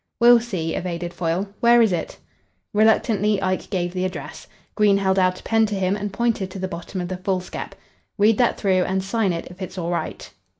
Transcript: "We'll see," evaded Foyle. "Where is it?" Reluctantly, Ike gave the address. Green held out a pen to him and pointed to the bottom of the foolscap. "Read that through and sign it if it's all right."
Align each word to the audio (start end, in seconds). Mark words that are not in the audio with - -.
"We'll 0.19 0.39
see," 0.39 0.73
evaded 0.73 1.13
Foyle. 1.13 1.47
"Where 1.59 1.79
is 1.79 1.93
it?" 1.93 2.17
Reluctantly, 2.73 3.39
Ike 3.39 3.69
gave 3.69 3.93
the 3.93 4.03
address. 4.03 4.47
Green 4.73 4.97
held 4.97 5.19
out 5.19 5.39
a 5.39 5.43
pen 5.43 5.67
to 5.67 5.75
him 5.75 5.95
and 5.95 6.11
pointed 6.11 6.49
to 6.49 6.57
the 6.57 6.67
bottom 6.67 6.99
of 7.01 7.07
the 7.07 7.17
foolscap. 7.17 7.75
"Read 8.17 8.39
that 8.39 8.57
through 8.57 8.81
and 8.85 9.03
sign 9.03 9.31
it 9.31 9.45
if 9.51 9.61
it's 9.61 9.77
all 9.77 9.91
right." 9.91 10.27